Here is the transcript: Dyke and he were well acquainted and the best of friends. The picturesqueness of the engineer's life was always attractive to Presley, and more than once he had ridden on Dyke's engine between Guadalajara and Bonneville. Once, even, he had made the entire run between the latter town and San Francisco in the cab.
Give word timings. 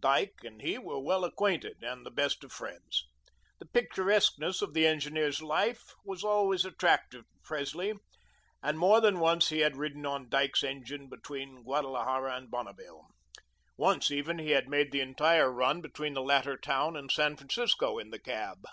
Dyke 0.00 0.40
and 0.44 0.60
he 0.60 0.76
were 0.76 0.98
well 0.98 1.24
acquainted 1.24 1.82
and 1.82 2.04
the 2.04 2.10
best 2.10 2.44
of 2.44 2.52
friends. 2.52 3.04
The 3.58 3.64
picturesqueness 3.64 4.60
of 4.60 4.74
the 4.74 4.86
engineer's 4.86 5.40
life 5.40 5.94
was 6.04 6.22
always 6.22 6.66
attractive 6.66 7.22
to 7.22 7.38
Presley, 7.42 7.94
and 8.62 8.78
more 8.78 9.00
than 9.00 9.18
once 9.18 9.48
he 9.48 9.60
had 9.60 9.78
ridden 9.78 10.04
on 10.04 10.28
Dyke's 10.28 10.62
engine 10.62 11.08
between 11.08 11.62
Guadalajara 11.62 12.36
and 12.36 12.50
Bonneville. 12.50 13.06
Once, 13.78 14.10
even, 14.10 14.38
he 14.38 14.50
had 14.50 14.68
made 14.68 14.92
the 14.92 15.00
entire 15.00 15.50
run 15.50 15.80
between 15.80 16.12
the 16.12 16.20
latter 16.20 16.58
town 16.58 16.94
and 16.94 17.10
San 17.10 17.38
Francisco 17.38 17.96
in 17.98 18.10
the 18.10 18.18
cab. 18.20 18.66